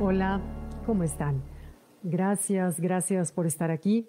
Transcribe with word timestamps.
Hola, 0.00 0.40
¿cómo 0.84 1.04
están? 1.04 1.40
Gracias, 2.02 2.80
gracias 2.80 3.30
por 3.30 3.46
estar 3.46 3.70
aquí. 3.70 4.08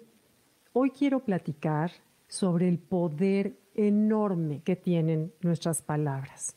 Hoy 0.72 0.90
quiero 0.90 1.20
platicar 1.20 1.92
sobre 2.26 2.68
el 2.68 2.80
poder 2.80 3.56
enorme 3.72 4.62
que 4.64 4.74
tienen 4.74 5.32
nuestras 5.42 5.82
palabras. 5.82 6.56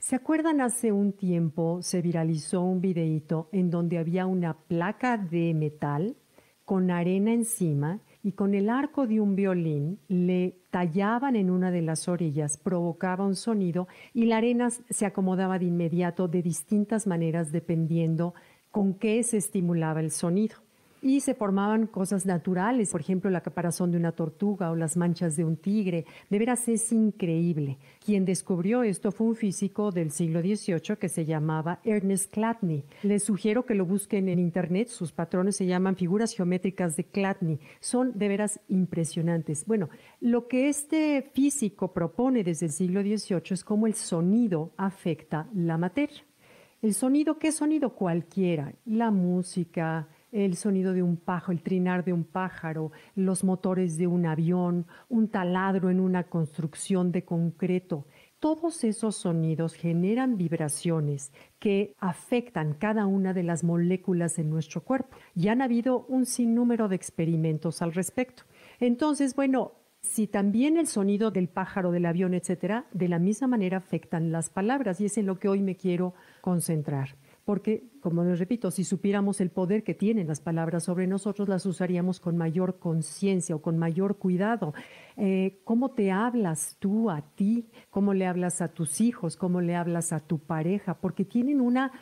¿Se 0.00 0.16
acuerdan 0.16 0.60
hace 0.60 0.90
un 0.90 1.12
tiempo 1.12 1.82
se 1.82 2.02
viralizó 2.02 2.62
un 2.62 2.80
videíto 2.80 3.48
en 3.52 3.70
donde 3.70 3.98
había 3.98 4.26
una 4.26 4.54
placa 4.54 5.18
de 5.18 5.54
metal 5.54 6.16
con 6.64 6.90
arena 6.90 7.32
encima 7.32 8.00
y 8.22 8.32
con 8.32 8.54
el 8.54 8.70
arco 8.70 9.06
de 9.06 9.20
un 9.20 9.36
violín 9.36 10.00
le 10.08 10.56
tallaban 10.70 11.36
en 11.36 11.50
una 11.50 11.70
de 11.70 11.82
las 11.82 12.08
orillas, 12.08 12.56
provocaba 12.56 13.26
un 13.26 13.36
sonido 13.36 13.86
y 14.14 14.24
la 14.24 14.38
arena 14.38 14.70
se 14.70 15.06
acomodaba 15.06 15.58
de 15.58 15.66
inmediato 15.66 16.26
de 16.26 16.42
distintas 16.42 17.06
maneras 17.06 17.52
dependiendo 17.52 18.34
con 18.74 18.92
qué 18.92 19.22
se 19.22 19.36
estimulaba 19.36 20.00
el 20.00 20.10
sonido 20.10 20.56
y 21.00 21.20
se 21.20 21.34
formaban 21.34 21.86
cosas 21.86 22.26
naturales, 22.26 22.90
por 22.90 23.02
ejemplo, 23.02 23.30
la 23.30 23.40
caparazón 23.40 23.92
de 23.92 23.98
una 23.98 24.10
tortuga 24.10 24.72
o 24.72 24.74
las 24.74 24.96
manchas 24.96 25.36
de 25.36 25.44
un 25.44 25.56
tigre. 25.56 26.06
De 26.28 26.40
veras 26.40 26.66
es 26.66 26.90
increíble. 26.90 27.78
Quien 28.04 28.24
descubrió 28.24 28.82
esto 28.82 29.12
fue 29.12 29.28
un 29.28 29.36
físico 29.36 29.92
del 29.92 30.10
siglo 30.10 30.40
XVIII 30.40 30.96
que 30.98 31.08
se 31.08 31.24
llamaba 31.24 31.78
Ernest 31.84 32.34
Chladni. 32.34 32.82
Les 33.04 33.22
sugiero 33.22 33.64
que 33.64 33.76
lo 33.76 33.86
busquen 33.86 34.28
en 34.28 34.40
internet, 34.40 34.88
sus 34.88 35.12
patrones 35.12 35.54
se 35.54 35.66
llaman 35.66 35.94
figuras 35.94 36.34
geométricas 36.34 36.96
de 36.96 37.08
Chladni. 37.08 37.60
Son 37.78 38.18
de 38.18 38.26
veras 38.26 38.58
impresionantes. 38.66 39.66
Bueno, 39.66 39.88
lo 40.20 40.48
que 40.48 40.68
este 40.68 41.30
físico 41.32 41.92
propone 41.92 42.42
desde 42.42 42.66
el 42.66 42.72
siglo 42.72 43.02
XVIII 43.02 43.42
es 43.50 43.62
cómo 43.62 43.86
el 43.86 43.94
sonido 43.94 44.72
afecta 44.76 45.48
la 45.54 45.78
materia. 45.78 46.24
El 46.84 46.92
sonido, 46.92 47.38
¿qué 47.38 47.50
sonido? 47.50 47.94
Cualquiera. 47.94 48.74
La 48.84 49.10
música, 49.10 50.06
el 50.30 50.54
sonido 50.54 50.92
de 50.92 51.02
un 51.02 51.16
pájaro, 51.16 51.52
el 51.52 51.62
trinar 51.62 52.04
de 52.04 52.12
un 52.12 52.24
pájaro, 52.24 52.92
los 53.14 53.42
motores 53.42 53.96
de 53.96 54.06
un 54.06 54.26
avión, 54.26 54.86
un 55.08 55.28
taladro 55.28 55.88
en 55.88 55.98
una 55.98 56.24
construcción 56.24 57.10
de 57.10 57.24
concreto. 57.24 58.04
Todos 58.38 58.84
esos 58.84 59.16
sonidos 59.16 59.72
generan 59.72 60.36
vibraciones 60.36 61.32
que 61.58 61.94
afectan 62.00 62.74
cada 62.74 63.06
una 63.06 63.32
de 63.32 63.44
las 63.44 63.64
moléculas 63.64 64.38
en 64.38 64.50
nuestro 64.50 64.84
cuerpo. 64.84 65.16
Y 65.34 65.48
han 65.48 65.62
habido 65.62 66.04
un 66.10 66.26
sinnúmero 66.26 66.88
de 66.88 66.96
experimentos 66.96 67.80
al 67.80 67.94
respecto. 67.94 68.42
Entonces, 68.78 69.34
bueno, 69.34 69.72
si 70.04 70.28
también 70.28 70.76
el 70.76 70.86
sonido 70.86 71.32
del 71.32 71.48
pájaro, 71.48 71.90
del 71.90 72.06
avión, 72.06 72.34
etcétera, 72.34 72.86
de 72.92 73.08
la 73.08 73.18
misma 73.18 73.48
manera 73.48 73.78
afectan 73.78 74.30
las 74.30 74.50
palabras, 74.50 75.00
y 75.00 75.06
es 75.06 75.18
en 75.18 75.26
lo 75.26 75.38
que 75.40 75.48
hoy 75.48 75.62
me 75.62 75.76
quiero 75.76 76.14
concentrar 76.40 77.16
porque, 77.44 77.90
como 78.00 78.24
les 78.24 78.38
repito, 78.38 78.70
si 78.70 78.84
supiéramos 78.84 79.40
el 79.40 79.50
poder 79.50 79.84
que 79.84 79.94
tienen 79.94 80.28
las 80.28 80.40
palabras 80.40 80.84
sobre 80.84 81.06
nosotros, 81.06 81.48
las 81.48 81.66
usaríamos 81.66 82.18
con 82.18 82.36
mayor 82.36 82.78
conciencia 82.78 83.54
o 83.54 83.60
con 83.60 83.76
mayor 83.78 84.16
cuidado. 84.16 84.72
Eh, 85.16 85.60
¿Cómo 85.64 85.90
te 85.90 86.10
hablas 86.10 86.76
tú 86.78 87.10
a 87.10 87.22
ti? 87.34 87.68
¿Cómo 87.90 88.14
le 88.14 88.26
hablas 88.26 88.62
a 88.62 88.68
tus 88.68 89.00
hijos? 89.02 89.36
¿Cómo 89.36 89.60
le 89.60 89.76
hablas 89.76 90.12
a 90.12 90.20
tu 90.20 90.38
pareja? 90.38 90.94
Porque 90.94 91.26
tienen 91.26 91.60
una, 91.60 91.92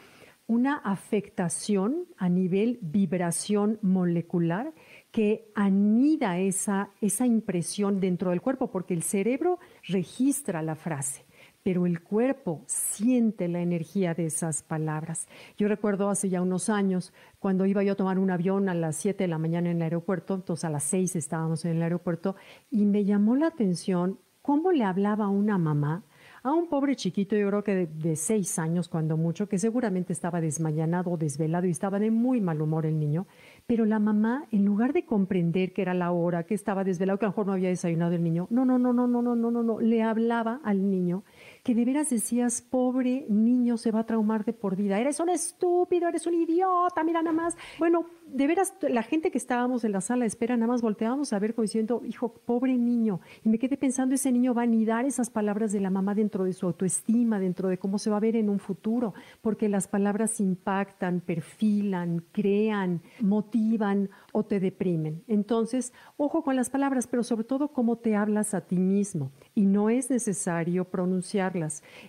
una 0.46 0.76
afectación 0.76 2.04
a 2.16 2.28
nivel 2.28 2.78
vibración 2.80 3.80
molecular 3.82 4.72
que 5.12 5.52
anida 5.54 6.38
esa, 6.38 6.90
esa 7.00 7.26
impresión 7.26 8.00
dentro 8.00 8.30
del 8.30 8.40
cuerpo, 8.40 8.70
porque 8.70 8.94
el 8.94 9.02
cerebro 9.02 9.60
registra 9.86 10.62
la 10.62 10.74
frase 10.74 11.24
pero 11.62 11.86
el 11.86 12.02
cuerpo 12.02 12.62
siente 12.66 13.48
la 13.48 13.60
energía 13.60 14.14
de 14.14 14.26
esas 14.26 14.62
palabras. 14.62 15.28
Yo 15.56 15.68
recuerdo 15.68 16.10
hace 16.10 16.28
ya 16.28 16.42
unos 16.42 16.68
años, 16.68 17.12
cuando 17.38 17.66
iba 17.66 17.82
yo 17.82 17.92
a 17.92 17.96
tomar 17.96 18.18
un 18.18 18.30
avión 18.30 18.68
a 18.68 18.74
las 18.74 18.96
7 18.96 19.24
de 19.24 19.28
la 19.28 19.38
mañana 19.38 19.70
en 19.70 19.76
el 19.76 19.82
aeropuerto, 19.82 20.34
entonces 20.34 20.64
a 20.64 20.70
las 20.70 20.84
6 20.84 21.16
estábamos 21.16 21.64
en 21.64 21.76
el 21.76 21.82
aeropuerto, 21.82 22.36
y 22.70 22.84
me 22.84 23.04
llamó 23.04 23.36
la 23.36 23.46
atención 23.48 24.18
cómo 24.40 24.72
le 24.72 24.84
hablaba 24.84 25.28
una 25.28 25.56
mamá 25.56 26.04
a 26.42 26.52
un 26.52 26.68
pobre 26.68 26.96
chiquito, 26.96 27.36
yo 27.36 27.46
creo 27.48 27.62
que 27.62 27.74
de, 27.74 27.86
de, 27.86 28.16
seis 28.16 28.58
años 28.58 28.88
cuando 28.88 29.16
mucho, 29.16 29.48
que 29.48 29.60
seguramente 29.60 30.12
estaba 30.12 30.40
desmayanado, 30.40 31.16
desvelado 31.16 31.68
y 31.68 31.70
estaba 31.70 32.00
de 32.00 32.10
muy 32.10 32.40
mal 32.40 32.60
humor 32.60 32.84
el 32.84 32.98
niño, 32.98 33.28
pero 33.72 33.86
la 33.86 33.98
mamá, 33.98 34.44
en 34.52 34.66
lugar 34.66 34.92
de 34.92 35.06
comprender 35.06 35.72
que 35.72 35.80
era 35.80 35.94
la 35.94 36.12
hora, 36.12 36.42
que 36.42 36.52
estaba 36.52 36.84
desvelado, 36.84 37.18
que 37.18 37.24
a 37.24 37.28
lo 37.28 37.32
mejor 37.32 37.46
no 37.46 37.52
había 37.54 37.70
desayunado 37.70 38.12
el 38.12 38.22
niño, 38.22 38.46
no, 38.50 38.66
no, 38.66 38.78
no, 38.78 38.92
no, 38.92 39.06
no, 39.06 39.22
no, 39.22 39.34
no, 39.34 39.50
no, 39.50 39.62
no, 39.62 39.80
le 39.80 40.02
hablaba 40.02 40.60
al 40.62 40.90
niño 40.90 41.24
que 41.62 41.74
de 41.76 41.84
veras 41.84 42.10
decías, 42.10 42.60
pobre 42.60 43.24
niño, 43.28 43.76
se 43.76 43.92
va 43.92 44.00
a 44.00 44.06
traumar 44.06 44.44
de 44.44 44.52
por 44.52 44.74
vida. 44.74 44.98
Eres 44.98 45.20
un 45.20 45.28
estúpido, 45.28 46.08
eres 46.08 46.26
un 46.26 46.34
idiota, 46.34 47.04
mira 47.04 47.22
nada 47.22 47.34
más. 47.34 47.56
Bueno, 47.78 48.06
de 48.26 48.46
veras, 48.48 48.74
la 48.80 49.02
gente 49.02 49.30
que 49.30 49.38
estábamos 49.38 49.84
en 49.84 49.92
la 49.92 50.00
sala 50.00 50.22
de 50.22 50.28
espera, 50.28 50.56
nada 50.56 50.72
más 50.72 50.82
volteábamos 50.82 51.32
a 51.32 51.38
ver 51.38 51.54
como 51.54 51.62
diciendo, 51.62 52.02
hijo, 52.04 52.34
pobre 52.34 52.76
niño. 52.76 53.20
Y 53.44 53.48
me 53.48 53.58
quedé 53.58 53.76
pensando, 53.76 54.14
ese 54.14 54.32
niño 54.32 54.54
va 54.54 54.62
a 54.62 54.64
anidar 54.64 55.04
esas 55.04 55.30
palabras 55.30 55.70
de 55.70 55.80
la 55.80 55.90
mamá 55.90 56.16
dentro 56.16 56.44
de 56.44 56.52
su 56.52 56.66
autoestima, 56.66 57.38
dentro 57.38 57.68
de 57.68 57.78
cómo 57.78 57.98
se 57.98 58.10
va 58.10 58.16
a 58.16 58.20
ver 58.20 58.34
en 58.34 58.48
un 58.48 58.58
futuro, 58.58 59.14
porque 59.40 59.68
las 59.68 59.86
palabras 59.86 60.40
impactan, 60.40 61.20
perfilan, 61.20 62.24
crean, 62.32 63.02
motivan 63.20 64.10
o 64.32 64.44
te 64.44 64.58
deprimen. 64.58 65.22
Entonces, 65.28 65.92
ojo 66.16 66.42
con 66.42 66.56
las 66.56 66.70
palabras, 66.70 67.06
pero 67.06 67.22
sobre 67.22 67.44
todo 67.44 67.68
cómo 67.68 67.98
te 67.98 68.16
hablas 68.16 68.54
a 68.54 68.62
ti 68.62 68.78
mismo. 68.78 69.30
Y 69.54 69.66
no 69.66 69.90
es 69.90 70.10
necesario 70.10 70.86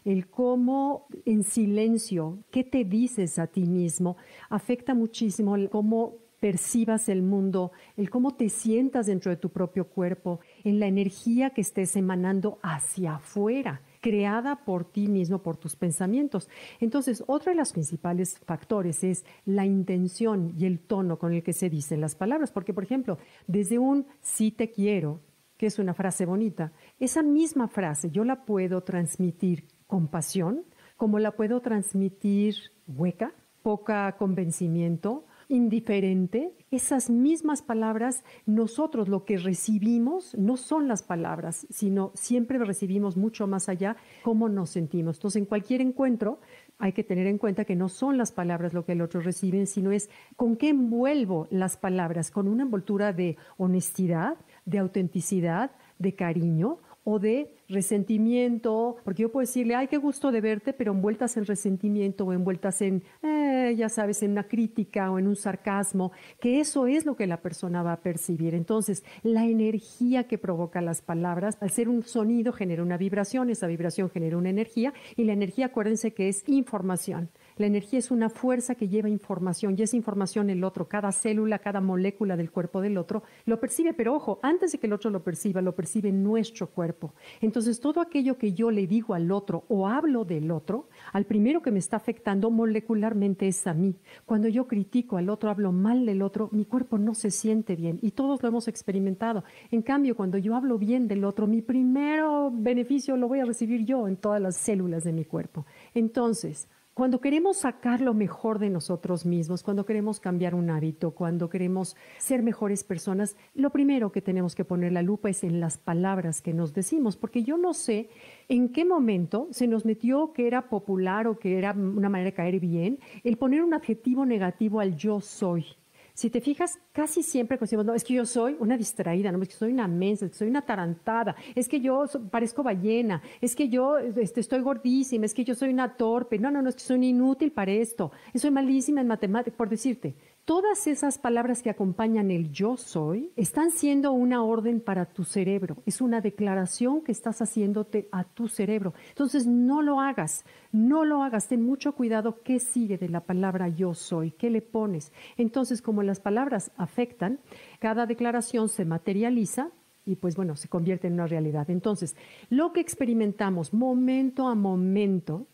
El 0.05 0.29
cómo 0.29 1.07
en 1.25 1.43
silencio, 1.43 2.39
qué 2.51 2.63
te 2.63 2.85
dices 2.85 3.39
a 3.39 3.47
ti 3.47 3.65
mismo, 3.65 4.17
afecta 4.49 4.93
muchísimo 4.93 5.55
el 5.55 5.69
cómo 5.69 6.17
percibas 6.39 7.07
el 7.07 7.21
mundo, 7.21 7.71
el 7.95 8.09
cómo 8.09 8.35
te 8.35 8.49
sientas 8.49 9.05
dentro 9.05 9.31
de 9.31 9.37
tu 9.37 9.49
propio 9.49 9.87
cuerpo, 9.87 10.41
en 10.65 10.77
la 10.79 10.87
energía 10.87 11.51
que 11.51 11.61
estés 11.61 11.95
emanando 11.95 12.59
hacia 12.61 13.15
afuera 13.15 13.81
creada 14.03 14.65
por 14.65 14.83
ti 14.83 15.07
mismo, 15.07 15.41
por 15.41 15.55
tus 15.55 15.77
pensamientos. 15.77 16.49
Entonces, 16.81 17.23
otro 17.25 17.51
de 17.51 17.57
los 17.57 17.71
principales 17.71 18.37
factores 18.45 19.01
es 19.03 19.23
la 19.45 19.65
intención 19.65 20.53
y 20.59 20.65
el 20.65 20.79
tono 20.81 21.17
con 21.17 21.31
el 21.33 21.41
que 21.41 21.53
se 21.53 21.69
dicen 21.69 22.01
las 22.01 22.13
palabras, 22.13 22.51
porque, 22.51 22.73
por 22.73 22.83
ejemplo, 22.83 23.17
desde 23.47 23.79
un 23.79 24.05
sí 24.19 24.51
te 24.51 24.69
quiero, 24.69 25.21
es 25.67 25.79
una 25.79 25.93
frase 25.93 26.25
bonita, 26.25 26.71
esa 26.99 27.23
misma 27.23 27.67
frase 27.67 28.11
yo 28.11 28.23
la 28.23 28.45
puedo 28.45 28.81
transmitir 28.83 29.65
con 29.87 30.07
pasión, 30.07 30.65
como 30.97 31.19
la 31.19 31.31
puedo 31.31 31.61
transmitir 31.61 32.55
hueca, 32.87 33.33
poca 33.61 34.15
convencimiento, 34.17 35.25
indiferente, 35.47 36.53
esas 36.71 37.09
mismas 37.09 37.61
palabras, 37.61 38.23
nosotros 38.45 39.07
lo 39.07 39.25
que 39.25 39.37
recibimos 39.37 40.35
no 40.35 40.57
son 40.57 40.87
las 40.87 41.03
palabras, 41.03 41.67
sino 41.69 42.11
siempre 42.15 42.57
recibimos 42.57 43.17
mucho 43.17 43.45
más 43.47 43.69
allá 43.69 43.95
cómo 44.23 44.49
nos 44.49 44.71
sentimos. 44.71 45.17
Entonces, 45.17 45.39
en 45.39 45.45
cualquier 45.45 45.81
encuentro 45.81 46.39
hay 46.79 46.93
que 46.93 47.03
tener 47.03 47.27
en 47.27 47.37
cuenta 47.37 47.65
que 47.65 47.75
no 47.75 47.89
son 47.89 48.17
las 48.17 48.31
palabras 48.31 48.73
lo 48.73 48.85
que 48.85 48.93
el 48.93 49.01
otro 49.01 49.21
recibe, 49.21 49.65
sino 49.65 49.91
es 49.91 50.09
con 50.35 50.57
qué 50.57 50.69
envuelvo 50.69 51.47
las 51.51 51.77
palabras, 51.77 52.31
con 52.31 52.47
una 52.47 52.63
envoltura 52.63 53.13
de 53.13 53.37
honestidad, 53.57 54.37
de 54.65 54.79
autenticidad, 54.79 55.71
de 55.99 56.15
cariño 56.15 56.79
o 57.05 57.19
de 57.19 57.53
resentimiento, 57.67 58.95
porque 59.03 59.23
yo 59.23 59.31
puedo 59.31 59.45
decirle, 59.45 59.75
ay, 59.75 59.87
qué 59.87 59.97
gusto 59.97 60.31
de 60.31 60.39
verte, 60.39 60.73
pero 60.73 60.93
envueltas 60.93 61.35
en 61.37 61.45
resentimiento 61.45 62.25
o 62.25 62.33
envueltas 62.33 62.81
en, 62.81 63.03
eh, 63.21 63.73
ya 63.77 63.89
sabes, 63.89 64.23
en 64.23 64.31
una 64.31 64.47
crítica 64.47 65.11
o 65.11 65.19
en 65.19 65.27
un 65.27 65.35
sarcasmo, 65.35 66.11
que 66.39 66.59
eso 66.59 66.87
es 66.87 67.05
lo 67.05 67.15
que 67.15 67.27
la 67.27 67.41
persona 67.41 67.83
va 67.83 67.93
a 67.93 68.01
percibir. 68.01 68.55
Entonces, 68.55 69.03
la 69.21 69.45
energía 69.45 70.27
que 70.27 70.37
provoca 70.37 70.81
las 70.81 71.01
palabras, 71.01 71.57
al 71.59 71.71
ser 71.71 71.89
un 71.89 72.03
sonido, 72.03 72.53
genera 72.53 72.83
una 72.83 72.97
vibración, 72.97 73.49
esa 73.49 73.67
vibración 73.67 74.09
genera 74.09 74.37
una 74.37 74.49
energía, 74.49 74.93
y 75.17 75.25
la 75.25 75.33
energía, 75.33 75.67
acuérdense 75.67 76.13
que 76.13 76.29
es 76.29 76.47
información. 76.47 77.29
La 77.57 77.67
energía 77.67 77.99
es 77.99 78.11
una 78.11 78.29
fuerza 78.29 78.75
que 78.75 78.87
lleva 78.87 79.09
información 79.09 79.75
y 79.77 79.83
esa 79.83 79.95
información 79.95 80.49
el 80.49 80.63
otro, 80.63 80.87
cada 80.87 81.11
célula, 81.11 81.59
cada 81.59 81.81
molécula 81.81 82.35
del 82.35 82.51
cuerpo 82.51 82.81
del 82.81 82.97
otro, 82.97 83.23
lo 83.45 83.59
percibe, 83.59 83.93
pero 83.93 84.15
ojo, 84.15 84.39
antes 84.41 84.71
de 84.71 84.79
que 84.79 84.87
el 84.87 84.93
otro 84.93 85.09
lo 85.09 85.23
perciba, 85.23 85.61
lo 85.61 85.75
percibe 85.75 86.11
nuestro 86.11 86.67
cuerpo. 86.67 87.13
Entonces, 87.41 87.79
todo 87.79 88.01
aquello 88.01 88.37
que 88.37 88.53
yo 88.53 88.71
le 88.71 88.87
digo 88.87 89.13
al 89.13 89.31
otro 89.31 89.65
o 89.67 89.87
hablo 89.87 90.25
del 90.25 90.51
otro, 90.51 90.89
al 91.11 91.25
primero 91.25 91.61
que 91.61 91.71
me 91.71 91.79
está 91.79 91.97
afectando 91.97 92.49
molecularmente 92.49 93.47
es 93.47 93.67
a 93.67 93.73
mí. 93.73 93.95
Cuando 94.25 94.47
yo 94.47 94.67
critico 94.67 95.17
al 95.17 95.29
otro, 95.29 95.49
hablo 95.49 95.71
mal 95.71 96.05
del 96.05 96.21
otro, 96.21 96.49
mi 96.51 96.65
cuerpo 96.65 96.97
no 96.97 97.13
se 97.13 97.31
siente 97.31 97.75
bien 97.75 97.99
y 98.01 98.11
todos 98.11 98.41
lo 98.41 98.49
hemos 98.49 98.67
experimentado. 98.67 99.43
En 99.71 99.81
cambio, 99.81 100.15
cuando 100.15 100.37
yo 100.37 100.55
hablo 100.55 100.77
bien 100.77 101.07
del 101.07 101.23
otro, 101.23 101.47
mi 101.47 101.61
primero 101.61 102.51
beneficio 102.51 103.17
lo 103.17 103.27
voy 103.27 103.39
a 103.39 103.45
recibir 103.45 103.85
yo 103.85 104.07
en 104.07 104.17
todas 104.17 104.41
las 104.41 104.57
células 104.57 105.03
de 105.03 105.13
mi 105.13 105.25
cuerpo. 105.25 105.65
Entonces, 105.93 106.67
Cuando 106.93 107.21
queremos 107.21 107.57
sacar 107.57 108.01
lo 108.01 108.13
mejor 108.13 108.59
de 108.59 108.69
nosotros 108.69 109.25
mismos, 109.25 109.63
cuando 109.63 109.83
queremos 109.83 110.19
cambiar 110.19 110.53
un 110.53 110.69
hábito, 110.69 111.09
cuando 111.09 111.49
queremos 111.49 111.95
ser 112.19 112.43
mejores 112.43 112.83
personas, 112.83 113.35
lo 113.55 113.71
primero 113.71 114.11
que 114.11 114.21
tenemos 114.21 114.53
que 114.53 114.63
poner 114.63 114.91
la 114.91 115.01
lupa 115.01 115.31
es 115.31 115.43
en 115.43 115.59
las 115.59 115.79
palabras 115.79 116.43
que 116.43 116.53
nos 116.53 116.71
decimos, 116.71 117.17
porque 117.17 117.41
yo 117.41 117.57
no 117.57 117.73
sé 117.73 118.09
en 118.47 118.69
qué 118.69 118.85
momento 118.85 119.47
se 119.49 119.67
nos 119.67 119.85
metió 119.85 120.33
que 120.33 120.45
era 120.45 120.69
popular 120.69 121.25
o 121.25 121.39
que 121.39 121.57
era 121.57 121.71
una 121.71 122.09
manera 122.09 122.29
de 122.29 122.35
caer 122.35 122.59
bien 122.59 122.99
el 123.23 123.37
poner 123.37 123.63
un 123.63 123.73
adjetivo 123.73 124.27
negativo 124.27 124.79
al 124.79 124.95
yo 124.95 125.19
soy. 125.19 125.65
Si 126.15 126.29
te 126.29 126.41
fijas, 126.41 126.77
casi 126.91 127.23
siempre 127.23 127.57
decimos, 127.57 127.85
no, 127.85 127.95
es 127.95 128.03
que 128.03 128.13
yo 128.13 128.25
soy 128.27 128.55
una 128.59 128.77
distraída, 128.77 129.31
no, 129.31 129.41
es 129.41 129.49
que 129.49 129.55
soy 129.55 129.71
una 129.71 129.87
mensa, 129.87 130.29
soy 130.31 130.47
una 130.47 130.61
tarantada, 130.61 131.35
es 131.55 131.67
que 131.67 131.81
yo 131.81 132.05
parezco 132.29 132.61
ballena, 132.61 133.23
es 133.41 133.55
que 133.55 133.67
yo 133.67 133.97
este, 133.97 134.39
estoy 134.39 134.61
gordísima, 134.61 135.25
es 135.25 135.33
que 135.33 135.43
yo 135.43 135.55
soy 135.55 135.69
una 135.69 135.95
torpe, 135.97 136.37
no, 136.37 136.51
no, 136.51 136.61
no, 136.61 136.69
es 136.69 136.75
que 136.75 136.81
soy 136.81 137.03
inútil 137.03 137.51
para 137.51 137.71
esto, 137.71 138.11
soy 138.35 138.51
malísima 138.51 139.01
en 139.01 139.07
matemáticas, 139.07 139.57
por 139.57 139.69
decirte. 139.69 140.15
Todas 140.45 140.87
esas 140.87 141.19
palabras 141.19 141.63
que 141.63 141.69
acompañan 141.69 142.29
el 142.29 142.51
yo 142.51 142.75
soy 142.75 143.31
están 143.37 143.71
siendo 143.71 144.11
una 144.11 144.43
orden 144.43 144.81
para 144.81 145.05
tu 145.05 145.23
cerebro, 145.23 145.77
es 145.85 146.01
una 146.01 146.19
declaración 146.19 147.01
que 147.01 147.13
estás 147.13 147.41
haciéndote 147.41 148.09
a 148.11 148.25
tu 148.25 148.49
cerebro. 148.49 148.93
Entonces 149.07 149.47
no 149.47 149.81
lo 149.81 150.01
hagas, 150.01 150.43
no 150.73 151.05
lo 151.05 151.23
hagas, 151.23 151.47
ten 151.47 151.65
mucho 151.65 151.93
cuidado 151.93 152.41
qué 152.43 152.59
sigue 152.59 152.97
de 152.97 153.07
la 153.07 153.21
palabra 153.21 153.69
yo 153.69 153.93
soy, 153.93 154.31
qué 154.31 154.49
le 154.49 154.61
pones. 154.61 155.13
Entonces 155.37 155.81
como 155.81 156.03
las 156.03 156.19
palabras 156.19 156.71
afectan, 156.75 157.39
cada 157.79 158.05
declaración 158.05 158.67
se 158.67 158.83
materializa 158.83 159.71
y 160.05 160.17
pues 160.17 160.35
bueno, 160.35 160.57
se 160.57 160.67
convierte 160.67 161.07
en 161.07 161.13
una 161.13 161.27
realidad. 161.27 161.69
Entonces, 161.69 162.17
lo 162.49 162.73
que 162.73 162.81
experimentamos 162.81 163.73
momento 163.73 164.49
a 164.49 164.55
momento 164.55 165.47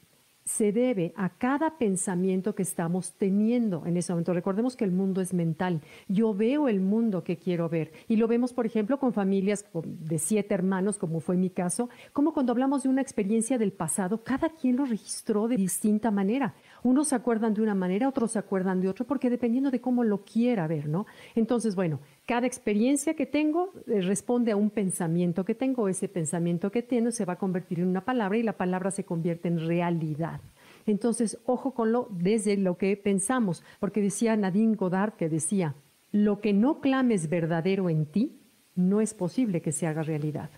se 0.50 0.72
debe 0.72 1.14
a 1.16 1.30
cada 1.30 1.78
pensamiento 1.78 2.56
que 2.56 2.64
estamos 2.64 3.14
teniendo 3.14 3.86
en 3.86 3.98
ese 3.98 4.12
momento. 4.12 4.34
Recordemos 4.34 4.76
que 4.76 4.84
el 4.84 4.92
mundo 4.92 5.22
es 5.22 5.32
mental. 5.32 5.82
Yo 6.08 6.34
veo 6.34 6.68
el 6.68 6.80
mundo 6.82 7.24
que 7.24 7.38
quiero 7.38 7.70
ver. 7.70 7.92
Y 8.08 8.16
lo 8.16 8.28
vemos, 8.28 8.52
por 8.52 8.66
ejemplo, 8.66 8.98
con 8.98 9.14
familias 9.14 9.64
de 9.84 10.18
siete 10.18 10.56
hermanos, 10.56 10.98
como 10.98 11.20
fue 11.20 11.38
mi 11.38 11.52
caso, 11.52 11.90
como 12.14 12.34
cuando 12.34 12.52
hablamos 12.52 12.82
de 12.82 12.90
una 12.90 13.04
experiencia 13.04 13.60
del 13.60 13.72
pasado, 13.72 14.24
cada 14.24 14.50
quien 14.50 14.76
lo 14.78 14.86
registró 14.86 15.48
de 15.48 15.56
distinta 15.56 16.10
manera. 16.10 16.56
Unos 16.84 17.10
se 17.10 17.16
acuerdan 17.16 17.54
de 17.54 17.62
una 17.62 17.76
manera, 17.76 18.08
otros 18.08 18.32
se 18.32 18.40
acuerdan 18.40 18.82
de 18.82 18.90
otra, 18.90 19.06
porque 19.06 19.30
dependiendo 19.30 19.72
de 19.72 19.82
cómo 19.82 20.04
lo 20.04 20.24
quiera 20.24 20.68
ver, 20.68 20.88
¿no? 20.88 21.06
Entonces, 21.36 21.76
bueno, 21.76 22.00
cada 22.26 22.48
experiencia 22.48 23.16
que 23.16 23.26
tengo 23.26 23.74
eh, 23.88 24.02
responde 24.02 24.52
a 24.52 24.56
un 24.56 24.70
pensamiento 24.70 25.44
que 25.44 25.56
tengo. 25.56 25.88
Ese 25.90 26.08
pensamiento 26.08 26.72
que 26.72 26.82
tengo 26.82 27.12
se 27.12 27.26
va 27.26 27.34
a 27.34 27.40
convertir 27.40 27.80
en 27.80 27.88
una 27.88 28.06
palabra 28.06 28.38
y 28.38 28.44
la 28.44 28.58
palabra 28.58 28.92
se 28.92 29.04
convierte 29.04 29.48
en 29.48 29.66
realidad. 29.66 30.42
Entonces, 30.86 31.38
ojo 31.46 31.74
con 31.74 31.92
lo 31.92 32.08
desde 32.12 32.58
lo 32.58 32.78
que 32.78 32.96
pensamos, 32.98 33.64
porque 33.80 34.02
decía 34.02 34.36
Nadine 34.36 34.76
Godard 34.76 35.14
que 35.14 35.30
decía, 35.30 35.76
lo 36.12 36.42
que 36.42 36.54
no 36.54 36.82
clames 36.82 37.30
verdadero 37.30 37.90
en 37.90 38.06
ti, 38.06 38.42
no 38.76 39.02
es 39.02 39.14
posible 39.14 39.62
que 39.62 39.72
se 39.72 39.86
haga 39.86 40.04
realidad. 40.04 40.50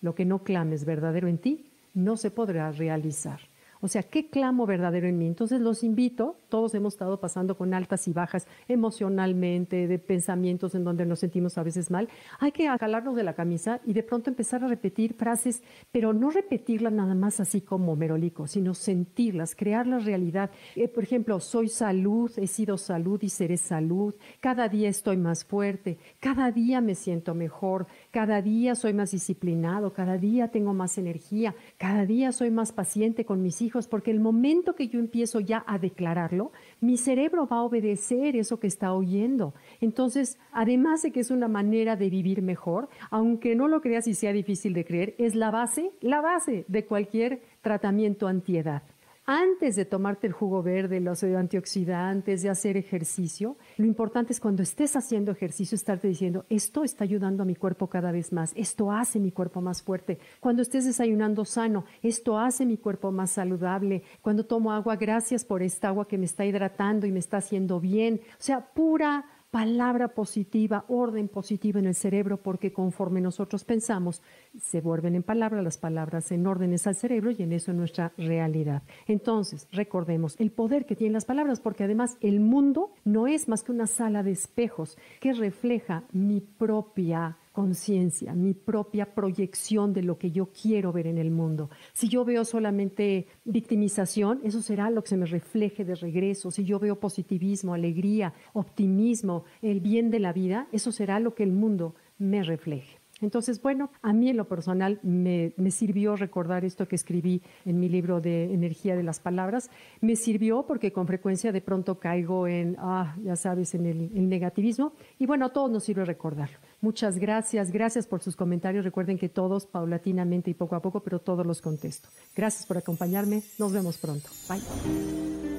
Lo 0.00 0.14
que 0.14 0.24
no 0.24 0.44
clames 0.44 0.84
verdadero 0.84 1.28
en 1.28 1.38
ti, 1.38 1.70
no 1.92 2.16
se 2.16 2.30
podrá 2.30 2.70
realizar. 2.72 3.40
O 3.84 3.88
sea, 3.88 4.02
¿qué 4.02 4.30
clamo 4.30 4.64
verdadero 4.64 5.08
en 5.08 5.18
mí? 5.18 5.26
Entonces 5.26 5.60
los 5.60 5.84
invito, 5.84 6.38
todos 6.48 6.74
hemos 6.74 6.94
estado 6.94 7.20
pasando 7.20 7.54
con 7.54 7.74
altas 7.74 8.08
y 8.08 8.14
bajas 8.14 8.46
emocionalmente, 8.66 9.86
de 9.86 9.98
pensamientos 9.98 10.74
en 10.74 10.84
donde 10.84 11.04
nos 11.04 11.18
sentimos 11.18 11.58
a 11.58 11.62
veces 11.62 11.90
mal. 11.90 12.08
Hay 12.40 12.52
que 12.52 12.66
acalarnos 12.66 13.14
de 13.14 13.24
la 13.24 13.34
camisa 13.34 13.82
y 13.84 13.92
de 13.92 14.02
pronto 14.02 14.30
empezar 14.30 14.64
a 14.64 14.68
repetir 14.68 15.12
frases, 15.12 15.62
pero 15.92 16.14
no 16.14 16.30
repetirlas 16.30 16.94
nada 16.94 17.14
más 17.14 17.40
así 17.40 17.60
como 17.60 17.94
merolico, 17.94 18.46
sino 18.46 18.72
sentirlas, 18.72 19.54
crear 19.54 19.86
la 19.86 19.98
realidad. 19.98 20.50
Eh, 20.76 20.88
por 20.88 21.02
ejemplo, 21.02 21.38
soy 21.38 21.68
salud, 21.68 22.32
he 22.38 22.46
sido 22.46 22.78
salud 22.78 23.20
y 23.20 23.28
seré 23.28 23.58
salud. 23.58 24.14
Cada 24.40 24.66
día 24.70 24.88
estoy 24.88 25.18
más 25.18 25.44
fuerte, 25.44 25.98
cada 26.20 26.50
día 26.50 26.80
me 26.80 26.94
siento 26.94 27.34
mejor, 27.34 27.86
cada 28.10 28.40
día 28.40 28.76
soy 28.76 28.94
más 28.94 29.10
disciplinado, 29.10 29.92
cada 29.92 30.16
día 30.16 30.48
tengo 30.48 30.72
más 30.72 30.96
energía, 30.96 31.54
cada 31.76 32.06
día 32.06 32.32
soy 32.32 32.50
más 32.50 32.72
paciente 32.72 33.26
con 33.26 33.42
mis 33.42 33.60
hijos 33.60 33.73
porque 33.88 34.10
el 34.10 34.20
momento 34.20 34.74
que 34.74 34.88
yo 34.88 34.98
empiezo 34.98 35.40
ya 35.40 35.64
a 35.66 35.78
declararlo, 35.78 36.52
mi 36.80 36.96
cerebro 36.96 37.46
va 37.46 37.58
a 37.58 37.62
obedecer 37.62 38.36
eso 38.36 38.60
que 38.60 38.66
está 38.66 38.92
oyendo. 38.92 39.54
Entonces, 39.80 40.38
además 40.52 41.02
de 41.02 41.10
que 41.10 41.20
es 41.20 41.30
una 41.30 41.48
manera 41.48 41.96
de 41.96 42.10
vivir 42.10 42.42
mejor, 42.42 42.88
aunque 43.10 43.54
no 43.54 43.68
lo 43.68 43.80
creas 43.80 44.06
y 44.06 44.14
sea 44.14 44.32
difícil 44.32 44.72
de 44.72 44.84
creer, 44.84 45.14
es 45.18 45.34
la 45.34 45.50
base, 45.50 45.92
la 46.00 46.20
base 46.20 46.64
de 46.68 46.84
cualquier 46.84 47.42
tratamiento 47.62 48.28
antiedad 48.28 48.82
antes 49.26 49.76
de 49.76 49.84
tomarte 49.84 50.26
el 50.26 50.32
jugo 50.32 50.62
verde, 50.62 51.00
los 51.00 51.22
antioxidantes, 51.24 52.42
de 52.42 52.50
hacer 52.50 52.76
ejercicio, 52.76 53.56
lo 53.78 53.86
importante 53.86 54.32
es 54.32 54.40
cuando 54.40 54.62
estés 54.62 54.96
haciendo 54.96 55.32
ejercicio 55.32 55.76
estarte 55.76 56.08
diciendo, 56.08 56.44
esto 56.48 56.84
está 56.84 57.04
ayudando 57.04 57.42
a 57.42 57.46
mi 57.46 57.54
cuerpo 57.54 57.88
cada 57.88 58.12
vez 58.12 58.32
más, 58.32 58.52
esto 58.54 58.92
hace 58.92 59.18
mi 59.20 59.32
cuerpo 59.32 59.60
más 59.60 59.82
fuerte. 59.82 60.18
Cuando 60.40 60.62
estés 60.62 60.84
desayunando 60.84 61.44
sano, 61.44 61.84
esto 62.02 62.38
hace 62.38 62.66
mi 62.66 62.76
cuerpo 62.76 63.12
más 63.12 63.30
saludable. 63.30 64.02
Cuando 64.20 64.44
tomo 64.44 64.72
agua, 64.72 64.96
gracias 64.96 65.44
por 65.44 65.62
esta 65.62 65.88
agua 65.88 66.06
que 66.06 66.18
me 66.18 66.26
está 66.26 66.44
hidratando 66.44 67.06
y 67.06 67.12
me 67.12 67.18
está 67.18 67.38
haciendo 67.38 67.80
bien. 67.80 68.20
O 68.32 68.42
sea, 68.42 68.72
pura 68.74 69.24
palabra 69.54 70.08
positiva, 70.08 70.84
orden 70.88 71.28
positivo 71.28 71.78
en 71.78 71.86
el 71.86 71.94
cerebro, 71.94 72.38
porque 72.38 72.72
conforme 72.72 73.20
nosotros 73.20 73.62
pensamos, 73.62 74.20
se 74.60 74.80
vuelven 74.80 75.14
en 75.14 75.22
palabras 75.22 75.62
las 75.62 75.78
palabras 75.78 76.32
en 76.32 76.44
órdenes 76.44 76.88
al 76.88 76.96
cerebro 76.96 77.30
y 77.30 77.40
en 77.40 77.52
eso 77.52 77.70
es 77.70 77.76
nuestra 77.76 78.12
realidad. 78.18 78.82
Entonces, 79.06 79.68
recordemos 79.70 80.34
el 80.40 80.50
poder 80.50 80.86
que 80.86 80.96
tienen 80.96 81.12
las 81.12 81.24
palabras, 81.24 81.60
porque 81.60 81.84
además 81.84 82.16
el 82.20 82.40
mundo 82.40 82.94
no 83.04 83.28
es 83.28 83.46
más 83.46 83.62
que 83.62 83.70
una 83.70 83.86
sala 83.86 84.24
de 84.24 84.32
espejos 84.32 84.98
que 85.20 85.32
refleja 85.32 86.02
mi 86.10 86.40
propia 86.40 87.38
conciencia, 87.54 88.34
mi 88.34 88.52
propia 88.52 89.14
proyección 89.14 89.92
de 89.92 90.02
lo 90.02 90.18
que 90.18 90.32
yo 90.32 90.50
quiero 90.50 90.92
ver 90.92 91.06
en 91.06 91.18
el 91.18 91.30
mundo. 91.30 91.70
Si 91.92 92.08
yo 92.08 92.24
veo 92.24 92.44
solamente 92.44 93.28
victimización, 93.44 94.40
eso 94.42 94.60
será 94.60 94.90
lo 94.90 95.02
que 95.02 95.10
se 95.10 95.16
me 95.16 95.24
refleje 95.24 95.84
de 95.84 95.94
regreso. 95.94 96.50
Si 96.50 96.64
yo 96.64 96.80
veo 96.80 96.98
positivismo, 96.98 97.72
alegría, 97.72 98.34
optimismo, 98.54 99.44
el 99.62 99.78
bien 99.78 100.10
de 100.10 100.18
la 100.18 100.32
vida, 100.32 100.66
eso 100.72 100.90
será 100.90 101.20
lo 101.20 101.36
que 101.36 101.44
el 101.44 101.52
mundo 101.52 101.94
me 102.18 102.42
refleje. 102.42 103.03
Entonces, 103.20 103.62
bueno, 103.62 103.90
a 104.02 104.12
mí 104.12 104.28
en 104.28 104.36
lo 104.36 104.46
personal 104.46 104.98
me, 105.02 105.52
sirvió 105.70 106.16
recordar 106.16 106.64
esto 106.64 106.86
que 106.88 106.96
escribí 106.96 107.42
en 107.64 107.80
mi 107.80 107.88
libro 107.88 108.20
de 108.20 108.52
Energía 108.52 108.96
de 108.96 109.02
las 109.02 109.20
Palabras. 109.20 109.70
Me 110.00 110.16
sirvió 110.16 110.64
porque 110.66 110.92
con 110.92 111.06
frecuencia 111.06 111.52
de 111.52 111.60
pronto 111.60 111.98
caigo 111.98 112.46
en, 112.46 112.76
ah, 112.78 113.16
ya 113.22 113.36
sabes, 113.36 113.74
en 113.74 113.86
el, 113.86 114.10
el 114.14 114.28
negativismo. 114.28 114.92
Y 115.18 115.26
bueno, 115.26 115.46
a 115.46 115.52
todos 115.52 115.70
nos 115.70 115.84
sirve 115.84 116.04
recordarlo. 116.04 116.58
Muchas 116.80 117.18
gracias, 117.18 117.70
gracias 117.70 118.06
por 118.06 118.22
sus 118.22 118.36
comentarios. 118.36 118.84
Recuerden 118.84 119.18
que 119.18 119.28
todos 119.28 119.66
paulatinamente 119.66 120.50
y 120.50 120.54
poco 120.54 120.76
a 120.76 120.82
poco, 120.82 121.00
pero 121.00 121.18
todos 121.18 121.46
los 121.46 121.62
contesto. 121.62 122.08
Gracias 122.36 122.66
por 122.66 122.76
acompañarme. 122.76 123.42
Nos 123.58 123.72
vemos 123.72 123.98
pronto. 123.98 124.28
Bye. 124.48 125.53